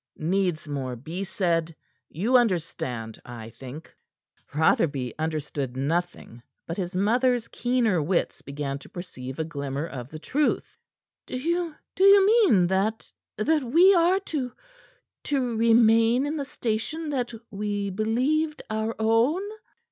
[0.17, 1.75] Needs more be said?
[2.09, 3.95] You understand, I think."
[4.51, 6.41] Rotherby understood nothing.
[6.65, 10.75] But his mother's keener wits began to perceive a glimmer of the truth.
[11.27, 11.75] "Do you
[12.05, 14.51] mean that that we are to
[15.25, 19.43] to remain in the station that we believed our own?"